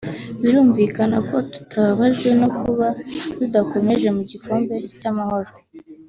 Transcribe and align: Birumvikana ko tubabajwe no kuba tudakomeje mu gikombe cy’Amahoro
Birumvikana 0.41 1.17
ko 1.29 1.37
tubabajwe 1.69 2.29
no 2.41 2.47
kuba 2.59 2.87
tudakomeje 3.39 4.07
mu 4.15 4.21
gikombe 4.29 4.73
cy’Amahoro 4.97 5.51